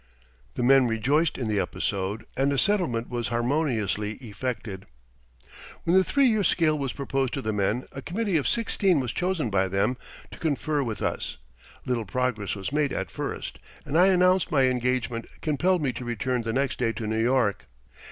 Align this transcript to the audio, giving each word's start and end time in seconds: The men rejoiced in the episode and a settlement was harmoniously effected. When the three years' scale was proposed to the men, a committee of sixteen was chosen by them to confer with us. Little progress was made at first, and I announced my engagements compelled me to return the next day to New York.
The 0.55 0.63
men 0.63 0.87
rejoiced 0.87 1.37
in 1.37 1.47
the 1.47 1.59
episode 1.59 2.25
and 2.35 2.51
a 2.51 2.57
settlement 2.57 3.07
was 3.07 3.27
harmoniously 3.27 4.13
effected. 4.15 4.87
When 5.83 5.95
the 5.95 6.03
three 6.03 6.25
years' 6.25 6.47
scale 6.47 6.75
was 6.75 6.91
proposed 6.91 7.33
to 7.35 7.41
the 7.43 7.53
men, 7.53 7.85
a 7.91 8.01
committee 8.01 8.35
of 8.37 8.47
sixteen 8.47 8.99
was 8.99 9.11
chosen 9.11 9.51
by 9.51 9.67
them 9.67 9.97
to 10.31 10.39
confer 10.39 10.81
with 10.81 11.03
us. 11.03 11.37
Little 11.85 12.05
progress 12.05 12.55
was 12.55 12.73
made 12.73 12.91
at 12.91 13.11
first, 13.11 13.59
and 13.85 13.95
I 13.95 14.07
announced 14.07 14.51
my 14.51 14.63
engagements 14.63 15.29
compelled 15.43 15.83
me 15.83 15.93
to 15.93 16.03
return 16.03 16.41
the 16.41 16.51
next 16.51 16.79
day 16.79 16.93
to 16.93 17.05
New 17.05 17.21
York. 17.21 17.67